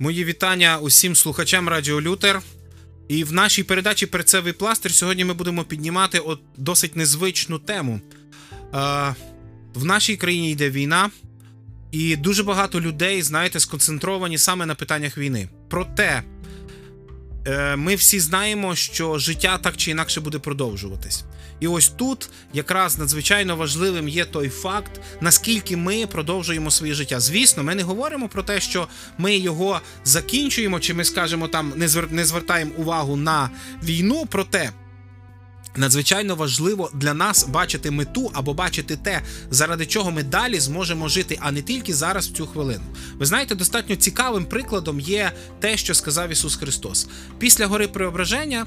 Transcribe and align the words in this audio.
Мої 0.00 0.24
вітання 0.24 0.78
усім 0.78 1.16
слухачам 1.16 1.68
Радіо 1.68 2.00
Лютер. 2.00 2.42
І 3.08 3.24
в 3.24 3.32
нашій 3.32 3.62
передачі 3.62 4.06
Перцевий 4.06 4.52
пластир 4.52 4.92
сьогодні 4.92 5.24
ми 5.24 5.34
будемо 5.34 5.64
піднімати 5.64 6.18
от 6.18 6.40
досить 6.56 6.96
незвичну 6.96 7.58
тему. 7.58 8.00
Е, 8.74 9.14
В 9.74 9.84
нашій 9.84 10.16
країні 10.16 10.52
йде 10.52 10.70
війна, 10.70 11.10
і 11.92 12.16
дуже 12.16 12.42
багато 12.42 12.80
людей, 12.80 13.22
знаєте, 13.22 13.60
сконцентровані 13.60 14.38
саме 14.38 14.66
на 14.66 14.74
питаннях 14.74 15.18
війни. 15.18 15.48
Проте 15.68 16.22
ми 17.76 17.94
всі 17.94 18.20
знаємо, 18.20 18.74
що 18.74 19.18
життя 19.18 19.58
так 19.58 19.76
чи 19.76 19.90
інакше 19.90 20.20
буде 20.20 20.38
продовжуватись. 20.38 21.24
І 21.60 21.66
ось 21.66 21.88
тут 21.88 22.30
якраз 22.52 22.98
надзвичайно 22.98 23.56
важливим 23.56 24.08
є 24.08 24.24
той 24.24 24.48
факт, 24.48 25.00
наскільки 25.20 25.76
ми 25.76 26.06
продовжуємо 26.06 26.70
своє 26.70 26.94
життя. 26.94 27.20
Звісно, 27.20 27.62
ми 27.62 27.74
не 27.74 27.82
говоримо 27.82 28.28
про 28.28 28.42
те, 28.42 28.60
що 28.60 28.88
ми 29.18 29.36
його 29.36 29.80
закінчуємо, 30.04 30.80
чи 30.80 30.94
ми 30.94 31.04
скажемо 31.04 31.48
там 31.48 31.72
не 31.76 31.88
звер... 31.88 32.08
звертаємо 32.12 32.72
увагу 32.76 33.16
на 33.16 33.50
війну. 33.82 34.26
Проте 34.30 34.72
Надзвичайно 35.78 36.34
важливо 36.34 36.90
для 36.94 37.14
нас 37.14 37.48
бачити 37.48 37.90
мету 37.90 38.30
або 38.34 38.54
бачити 38.54 38.96
те, 38.96 39.22
заради 39.50 39.86
чого 39.86 40.10
ми 40.10 40.22
далі 40.22 40.60
зможемо 40.60 41.08
жити, 41.08 41.38
а 41.40 41.52
не 41.52 41.62
тільки 41.62 41.94
зараз 41.94 42.28
в 42.28 42.32
цю 42.32 42.46
хвилину. 42.46 42.84
Ви 43.18 43.26
знаєте, 43.26 43.54
достатньо 43.54 43.96
цікавим 43.96 44.44
прикладом 44.44 45.00
є 45.00 45.32
те, 45.60 45.76
що 45.76 45.94
сказав 45.94 46.30
Ісус 46.30 46.56
Христос. 46.56 47.08
Після 47.38 47.66
гори 47.66 47.88
Преображення, 47.88 48.66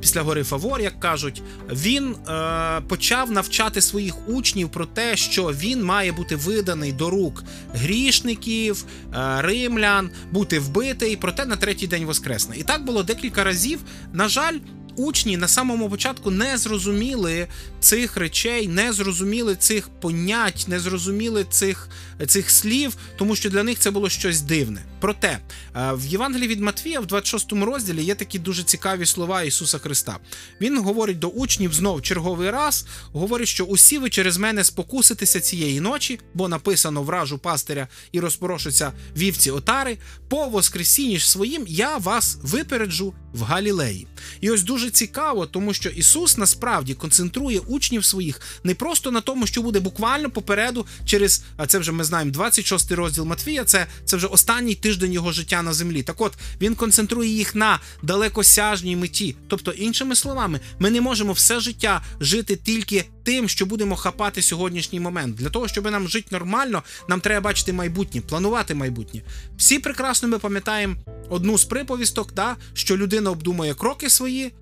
після 0.00 0.22
гори 0.22 0.44
Фавор, 0.44 0.80
як 0.80 1.00
кажуть, 1.00 1.42
він 1.72 2.14
е, 2.28 2.80
почав 2.88 3.30
навчати 3.30 3.80
своїх 3.80 4.28
учнів 4.28 4.68
про 4.68 4.86
те, 4.86 5.16
що 5.16 5.44
він 5.44 5.84
має 5.84 6.12
бути 6.12 6.36
виданий 6.36 6.92
до 6.92 7.10
рук 7.10 7.44
грішників, 7.74 8.84
е, 9.14 9.42
римлян, 9.42 10.10
бути 10.32 10.58
вбитий, 10.58 11.16
проте 11.16 11.44
на 11.44 11.56
третій 11.56 11.86
день 11.86 12.04
воскресне. 12.04 12.56
І 12.56 12.62
так 12.62 12.84
було 12.84 13.02
декілька 13.02 13.44
разів. 13.44 13.78
На 14.12 14.28
жаль 14.28 14.58
учні 14.96 15.36
на 15.36 15.48
самому 15.48 15.90
початку 15.90 16.30
не 16.30 16.58
зрозуміли 16.58 17.46
цих 17.80 18.16
речей, 18.16 18.68
не 18.68 18.92
зрозуміли 18.92 19.56
цих 19.56 19.88
понять, 19.88 20.64
не 20.68 20.80
зрозуміли 20.80 21.46
цих 21.50 21.88
цих 22.26 22.50
слів, 22.50 22.96
тому 23.18 23.36
що 23.36 23.50
для 23.50 23.62
них 23.62 23.78
це 23.78 23.90
було 23.90 24.08
щось 24.08 24.40
дивне. 24.40 24.84
Проте 25.00 25.28
е, 25.28 25.40
в 25.74 26.06
Євангелії 26.06 26.48
від 26.48 26.60
Матвія, 26.60 27.00
в 27.00 27.06
26 27.06 27.52
розділі, 27.52 28.04
є 28.04 28.14
такі 28.14 28.38
дуже 28.38 28.62
цікаві 28.62 29.06
слова 29.06 29.42
Ісуса 29.42 29.78
Христа. 29.78 30.16
Він 30.60 30.82
говорить 30.82 31.18
до 31.18 31.28
учнів 31.28 31.74
знов 31.74 32.02
черговий 32.02 32.50
раз, 32.50 32.86
говорить, 33.12 33.48
що 33.48 33.64
усі 33.64 33.98
ви 33.98 34.10
через 34.10 34.36
мене 34.36 34.64
спокуситеся 34.64 35.40
цієї 35.40 35.80
ночі, 35.80 36.20
бо 36.34 36.48
написано 36.48 37.02
вражу 37.02 37.38
пастиря 37.38 37.88
і 38.12 38.20
розпорошуться 38.20 38.92
вівці 39.16 39.50
отари. 39.50 39.98
По 40.28 40.48
воскресінні 40.48 41.18
ж 41.18 41.30
своїм 41.30 41.64
я 41.68 41.96
вас 41.96 42.38
випереджу 42.42 43.14
в 43.36 43.42
Галілеї. 43.42 44.06
І 44.40 44.50
ось 44.50 44.62
дуже 44.62 44.90
цікаво, 44.90 45.46
тому 45.46 45.74
що 45.74 45.88
Ісус 45.88 46.38
насправді 46.38 46.94
концентрує 46.94 47.60
учнів 47.60 48.04
своїх 48.04 48.40
не 48.64 48.74
просто 48.74 49.10
на 49.10 49.20
тому, 49.20 49.46
що 49.46 49.62
буде 49.62 49.80
буквально 49.80 50.30
попереду 50.30 50.86
через, 51.04 51.42
а 51.56 51.66
це 51.66 51.78
вже 51.78 51.92
ми 51.92 52.04
знаємо, 52.04 52.30
26 52.30 52.92
розділ 52.92 53.24
Матвія, 53.24 53.64
це, 53.64 53.86
це 54.04 54.16
вже 54.16 54.26
останній 54.26 54.74
тиждень 54.74 55.12
його 55.12 55.32
життя 55.32 55.62
на 55.62 55.72
землі. 55.72 56.02
Так 56.02 56.20
от 56.20 56.32
він 56.60 56.74
концентрує 56.74 57.30
їх 57.30 57.54
на 57.54 57.80
далекосяжній 58.02 58.96
меті. 58.96 59.36
Тобто, 59.48 59.70
іншими 59.70 60.16
словами, 60.16 60.60
ми 60.78 60.90
не 60.90 61.00
можемо 61.00 61.32
все 61.32 61.60
життя 61.60 62.02
жити 62.20 62.56
тільки 62.56 63.04
тим, 63.22 63.48
що 63.48 63.66
будемо 63.66 63.96
хапати 63.96 64.42
сьогоднішній 64.42 65.00
момент. 65.00 65.36
Для 65.36 65.50
того, 65.50 65.68
щоб 65.68 65.90
нам 65.90 66.08
жити 66.08 66.28
нормально, 66.30 66.82
нам 67.08 67.20
треба 67.20 67.40
бачити 67.40 67.72
майбутнє, 67.72 68.20
планувати 68.20 68.74
майбутнє. 68.74 69.22
Всі 69.56 69.78
прекрасно 69.78 70.28
ми 70.28 70.38
пам'ятаємо 70.38 70.96
одну 71.28 71.58
з 71.58 71.64
приповісток, 71.64 72.32
та, 72.32 72.56
що 72.74 72.96
людина 72.96 73.30
обдумує 73.30 73.74
кроки 73.74 74.10
свої. 74.10 74.52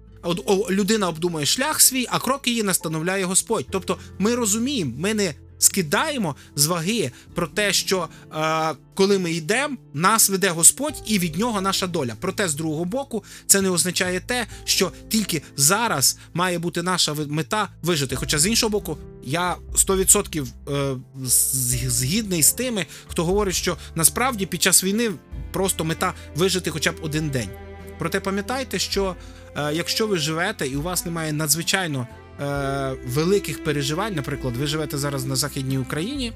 Людина 0.71 1.09
обдумує 1.09 1.47
шлях 1.47 1.81
свій, 1.81 2.07
а 2.11 2.19
кроки 2.19 2.51
її 2.51 2.63
настановляє 2.63 3.25
Господь. 3.25 3.67
Тобто 3.71 3.99
ми 4.19 4.35
розуміємо, 4.35 4.93
ми 4.99 5.15
не 5.15 5.35
скидаємо 5.65 6.37
з 6.57 6.67
ваги 6.67 7.11
про 7.35 7.47
те, 7.47 7.73
що 7.73 8.09
е, 8.35 8.75
коли 8.95 9.19
ми 9.19 9.33
йдемо, 9.33 9.77
нас 9.95 10.31
веде 10.31 10.49
Господь 10.49 11.03
і 11.07 11.19
від 11.19 11.37
нього 11.37 11.61
наша 11.61 11.87
доля. 11.87 12.13
Проте, 12.21 12.49
з 12.49 12.55
другого 12.55 12.85
боку, 12.85 13.25
це 13.47 13.61
не 13.61 13.71
означає 13.71 14.21
те, 14.21 14.47
що 14.65 14.93
тільки 15.09 15.43
зараз 15.57 16.19
має 16.35 16.59
бути 16.59 16.83
наша 16.83 17.15
мета 17.29 17.69
вижити. 17.83 18.17
Хоча 18.17 18.39
з 18.39 18.47
іншого 18.47 18.71
боку, 18.71 18.99
я 19.25 19.57
100% 19.75 20.47
е, 20.69 20.97
згідний 21.87 22.43
з 22.43 22.53
тими, 22.53 22.87
хто 23.07 23.25
говорить, 23.25 23.55
що 23.55 23.77
насправді 23.95 24.47
під 24.47 24.63
час 24.63 24.85
війни 24.85 25.11
просто 25.53 25.85
мета 25.85 26.15
вижити 26.37 26.71
хоча 26.71 26.93
б 26.93 26.97
один 27.03 27.31
день. 27.31 27.49
Проте 27.99 28.21
пам'ятайте, 28.21 28.79
що 28.79 29.17
е, 29.57 29.75
якщо 29.75 30.07
ви 30.07 30.19
живете 30.19 30.69
і 30.69 30.77
у 30.77 30.83
вас 30.83 31.05
немає 31.05 31.33
надзвичайно 31.33 32.07
е, 32.41 32.97
великих 33.07 33.65
переживань, 33.65 34.15
наприклад, 34.15 34.57
ви 34.57 34.67
живете 34.67 34.99
зараз 34.99 35.25
на 35.25 35.37
Західній 35.37 35.79
Україні. 35.79 36.33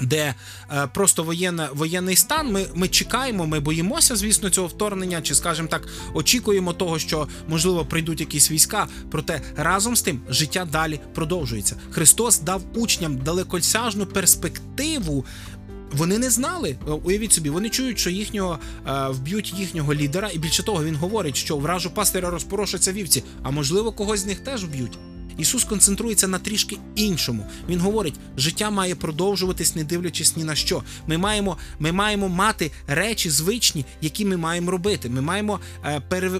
Де 0.00 0.34
е, 0.72 0.86
просто 0.94 1.22
воєнна, 1.22 1.68
воєнний 1.72 2.16
стан, 2.16 2.52
ми 2.52 2.66
ми 2.74 2.88
чекаємо, 2.88 3.46
ми 3.46 3.60
боїмося, 3.60 4.16
звісно, 4.16 4.50
цього 4.50 4.66
вторгнення, 4.66 5.22
чи, 5.22 5.34
скажімо 5.34 5.68
так, 5.68 5.88
очікуємо 6.14 6.72
того, 6.72 6.98
що 6.98 7.28
можливо 7.48 7.84
прийдуть 7.84 8.20
якісь 8.20 8.50
війська. 8.50 8.88
Проте 9.10 9.40
разом 9.56 9.96
з 9.96 10.02
тим 10.02 10.20
життя 10.28 10.68
далі 10.72 11.00
продовжується. 11.14 11.76
Христос 11.90 12.40
дав 12.40 12.62
учням 12.74 13.16
далекосяжну 13.16 14.06
перспективу 14.06 15.24
вони 15.92 16.18
не 16.18 16.30
знали. 16.30 16.76
Уявіть 17.04 17.32
собі, 17.32 17.50
вони 17.50 17.70
чують, 17.70 17.98
що 17.98 18.10
їхнього 18.10 18.58
е, 18.86 19.08
вб'ють 19.08 19.54
їхнього 19.58 19.94
лідера, 19.94 20.30
і 20.32 20.38
більше 20.38 20.62
того, 20.62 20.84
він 20.84 20.96
говорить, 20.96 21.36
що 21.36 21.56
вражу 21.56 21.90
пастиря 21.90 22.30
розпорошаться 22.30 22.92
вівці, 22.92 23.24
а 23.42 23.50
можливо, 23.50 23.92
когось 23.92 24.20
з 24.20 24.26
них 24.26 24.40
теж 24.40 24.64
вб'ють. 24.64 24.98
Ісус 25.38 25.64
концентрується 25.64 26.28
на 26.28 26.38
трішки 26.38 26.76
іншому. 26.94 27.46
Він 27.68 27.80
говорить, 27.80 28.14
життя 28.36 28.70
має 28.70 28.94
продовжуватись, 28.94 29.76
не 29.76 29.84
дивлячись 29.84 30.36
ні 30.36 30.44
на 30.44 30.54
що. 30.54 30.82
Ми 31.06 31.18
маємо 31.18 31.58
ми 31.78 31.92
маємо 31.92 32.28
мати 32.28 32.70
речі 32.86 33.30
звичні, 33.30 33.84
які 34.00 34.24
ми 34.24 34.36
маємо 34.36 34.70
робити. 34.70 35.08
Ми 35.08 35.20
маємо 35.20 35.60
е, 35.84 36.00
пере, 36.08 36.30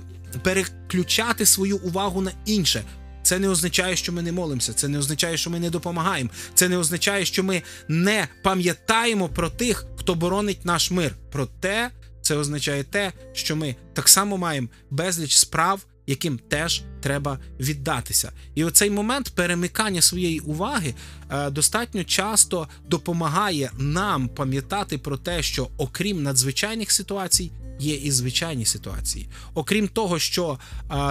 переключати 0.43 1.47
свою 1.47 1.77
увагу 1.77 2.21
на 2.21 2.33
інше. 2.47 2.85
Це 3.27 3.39
не 3.39 3.49
означає, 3.49 3.97
що 3.97 4.13
ми 4.13 4.23
не 4.23 4.33
молимося, 4.33 4.73
це 4.73 4.89
не 4.89 4.99
означає, 4.99 5.37
що 5.37 5.51
ми 5.51 5.61
не 5.61 5.71
допомагаємо. 5.71 6.31
Це 6.55 6.69
не 6.69 6.79
означає, 6.79 7.25
що 7.25 7.45
ми 7.45 7.63
не 7.89 8.29
пам'ятаємо 8.43 9.29
про 9.29 9.51
тих, 9.51 9.87
хто 9.97 10.15
боронить 10.15 10.65
наш 10.65 10.91
мир. 10.91 11.15
Проте 11.33 11.91
це 12.23 12.37
означає 12.37 12.85
те, 12.85 13.13
що 13.33 13.57
ми 13.57 13.77
так 13.93 14.09
само 14.09 14.37
маємо 14.37 14.69
безліч 14.91 15.37
справ, 15.37 15.87
яким 16.07 16.39
теж 16.39 16.83
треба 17.01 17.39
віддатися. 17.61 18.33
І 18.55 18.65
оцей 18.65 18.91
момент 18.91 19.33
перемикання 19.35 20.03
своєї 20.03 20.41
уваги 20.41 20.95
е, 21.31 21.51
достатньо 21.51 22.05
часто 22.05 22.69
допомагає 22.89 23.71
нам 23.79 24.29
пам'ятати 24.29 24.99
про 24.99 25.17
те, 25.17 25.43
що 25.43 25.69
окрім 25.77 26.23
надзвичайних 26.23 26.93
ситуацій 26.93 27.51
є 27.79 27.95
і 27.95 28.11
звичайні 28.11 28.65
ситуації. 28.65 29.29
Окрім 29.55 29.89
того, 29.89 30.19
що 30.19 30.59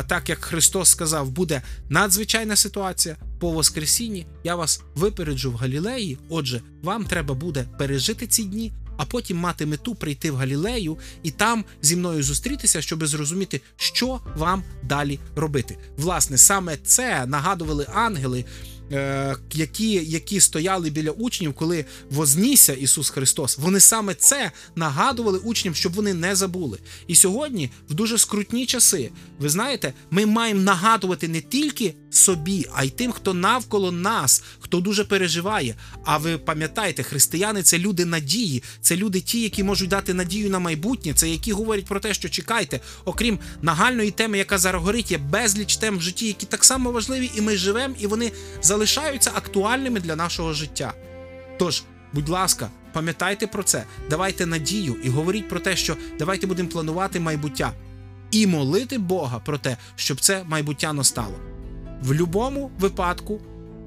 так 0.07 0.29
як 0.29 0.39
Христос 0.45 0.89
сказав, 0.89 1.29
буде 1.29 1.61
надзвичайна 1.89 2.55
ситуація 2.55 3.15
по 3.39 3.51
Воскресінні, 3.51 4.25
я 4.43 4.55
вас 4.55 4.81
випереджу 4.95 5.51
в 5.51 5.55
Галілеї. 5.55 6.17
Отже, 6.29 6.61
вам 6.83 7.05
треба 7.05 7.35
буде 7.35 7.65
пережити 7.77 8.27
ці 8.27 8.43
дні. 8.43 8.73
А 8.97 9.05
потім 9.05 9.37
мати 9.37 9.65
мету 9.65 9.95
прийти 9.95 10.31
в 10.31 10.35
Галілею 10.35 10.97
і 11.23 11.31
там 11.31 11.65
зі 11.81 11.95
мною 11.95 12.23
зустрітися, 12.23 12.81
щоб 12.81 13.07
зрозуміти, 13.07 13.61
що 13.75 14.19
вам 14.35 14.63
далі 14.83 15.19
робити. 15.35 15.77
Власне, 15.97 16.37
саме 16.37 16.77
це 16.77 17.25
нагадували 17.25 17.87
ангели 17.93 18.45
які 19.53 19.91
які 19.91 20.39
стояли 20.39 20.89
біля 20.89 21.11
учнів, 21.11 21.53
коли 21.53 21.85
вознісся 22.09 22.73
Ісус 22.73 23.09
Христос, 23.09 23.57
вони 23.57 23.79
саме 23.79 24.13
це 24.13 24.51
нагадували 24.75 25.39
учням, 25.39 25.75
щоб 25.75 25.93
вони 25.93 26.13
не 26.13 26.35
забули. 26.35 26.79
І 27.07 27.15
сьогодні, 27.15 27.71
в 27.89 27.93
дуже 27.93 28.17
скрутні 28.17 28.65
часи, 28.65 29.11
ви 29.39 29.49
знаєте, 29.49 29.93
ми 30.11 30.25
маємо 30.25 30.61
нагадувати 30.61 31.27
не 31.27 31.41
тільки 31.41 31.95
собі, 32.09 32.65
а 32.73 32.83
й 32.83 32.89
тим, 32.89 33.11
хто 33.11 33.33
навколо 33.33 33.91
нас, 33.91 34.43
хто 34.59 34.79
дуже 34.79 35.03
переживає. 35.03 35.75
А 36.05 36.17
ви 36.17 36.37
пам'ятаєте, 36.37 37.03
християни 37.03 37.63
це 37.63 37.79
люди 37.79 38.05
надії, 38.05 38.63
це 38.81 38.95
люди, 38.95 39.21
ті, 39.21 39.41
які 39.41 39.63
можуть 39.63 39.89
дати 39.89 40.13
надію 40.13 40.49
на 40.49 40.59
майбутнє, 40.59 41.13
це 41.13 41.29
які 41.29 41.51
говорять 41.51 41.85
про 41.85 41.99
те, 41.99 42.13
що 42.13 42.29
чекайте, 42.29 42.79
окрім 43.05 43.39
нагальної 43.61 44.11
теми, 44.11 44.37
яка 44.37 44.57
зараз 44.57 44.83
горить, 44.83 45.11
є 45.11 45.17
безліч 45.17 45.77
тем 45.77 45.97
в 45.97 46.01
житті, 46.01 46.27
які 46.27 46.45
так 46.45 46.65
само 46.65 46.91
важливі, 46.91 47.31
і 47.35 47.41
ми 47.41 47.57
живемо, 47.57 47.95
і 47.99 48.07
вони 48.07 48.31
залишаються 48.75 49.31
актуальними 49.35 49.99
для 49.99 50.15
нашого 50.15 50.53
життя. 50.53 50.93
Тож, 51.59 51.83
будь 52.13 52.29
ласка, 52.29 52.69
пам'ятайте 52.93 53.47
про 53.47 53.63
це, 53.63 53.83
давайте 54.09 54.45
надію 54.45 54.95
і 55.03 55.09
говоріть 55.09 55.49
про 55.49 55.59
те, 55.59 55.75
що 55.75 55.95
давайте 56.19 56.47
будемо 56.47 56.69
планувати 56.69 57.19
майбуття 57.19 57.71
і 58.31 58.47
молити 58.47 58.97
Бога 58.97 59.39
про 59.39 59.57
те, 59.57 59.77
щоб 59.95 60.21
це 60.21 60.43
майбуття 60.43 60.93
настало. 60.93 61.35
В 62.01 62.07
будь-якому 62.07 62.71
випадку 62.79 63.39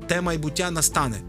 те 0.06 0.20
майбуття 0.20 0.70
настане. 0.70 1.20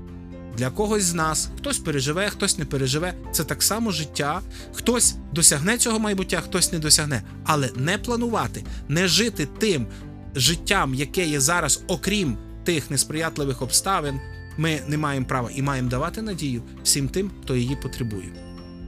Для 0.57 0.69
когось 0.69 1.03
з 1.03 1.13
нас 1.13 1.49
хтось 1.57 1.79
переживе, 1.79 2.29
хтось 2.29 2.57
не 2.57 2.65
переживе. 2.65 3.13
Це 3.31 3.43
так 3.43 3.63
само 3.63 3.91
життя. 3.91 4.41
Хтось 4.73 5.15
досягне 5.33 5.77
цього 5.77 5.99
майбуття, 5.99 6.41
хтось 6.41 6.71
не 6.71 6.79
досягне. 6.79 7.21
Але 7.45 7.69
не 7.75 7.97
планувати, 7.97 8.63
не 8.87 9.07
жити 9.07 9.47
тим 9.57 9.87
життям, 10.35 10.95
яке 10.95 11.25
є 11.27 11.39
зараз, 11.39 11.83
окрім 11.87 12.37
тих 12.63 12.91
несприятливих 12.91 13.61
обставин, 13.61 14.19
ми 14.57 14.81
не 14.87 14.97
маємо 14.97 15.25
права 15.25 15.49
і 15.55 15.61
маємо 15.61 15.89
давати 15.89 16.21
надію 16.21 16.61
всім 16.83 17.09
тим, 17.09 17.31
хто 17.43 17.55
її 17.55 17.75
потребує. 17.75 18.33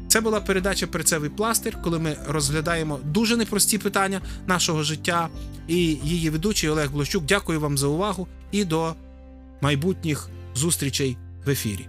Це 0.07 0.21
була 0.21 0.41
передача 0.41 0.88
Перцевий 0.88 1.29
пластир, 1.29 1.81
коли 1.81 2.00
ми 2.00 2.18
розглядаємо 2.27 3.00
дуже 3.06 3.38
непрості 3.38 3.77
питання 3.77 4.21
нашого 4.47 4.83
життя. 4.83 5.29
І 5.68 5.77
її 6.03 6.29
ведучий 6.29 6.69
Олег 6.69 6.91
Блощук. 6.91 7.25
Дякую 7.25 7.59
вам 7.59 7.77
за 7.77 7.88
увагу 7.88 8.27
і 8.51 8.65
до 8.65 8.95
майбутніх 9.62 10.29
зустрічей 10.56 11.18
в 11.45 11.50
ефірі. 11.50 11.88